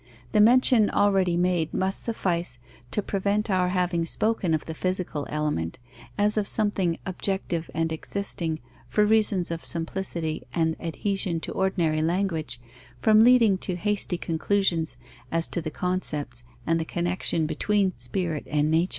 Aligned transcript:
The 0.31 0.41
mention 0.41 0.89
already 0.89 1.37
made 1.37 1.75
must 1.75 2.01
suffice 2.01 2.57
to 2.89 3.03
prevent 3.03 3.51
our 3.51 3.69
having 3.69 4.03
spoken 4.03 4.55
of 4.55 4.65
the 4.65 4.73
physical 4.73 5.27
element 5.29 5.77
as 6.17 6.37
of 6.37 6.47
something 6.47 6.97
objective 7.05 7.69
and 7.75 7.91
existing, 7.91 8.61
for 8.87 9.05
reasons 9.05 9.51
of 9.51 9.63
simplicity 9.63 10.41
and 10.55 10.75
adhesion 10.79 11.39
to 11.41 11.51
ordinary 11.51 12.01
language, 12.01 12.59
from 12.99 13.21
leading 13.23 13.59
to 13.59 13.75
hasty 13.75 14.17
conclusions 14.17 14.97
as 15.31 15.45
to 15.49 15.61
the 15.61 15.69
concepts 15.69 16.43
and 16.65 16.79
the 16.79 16.83
connexion 16.85 17.45
between 17.45 17.93
spirit 17.99 18.47
and 18.49 18.71
nature. 18.71 18.89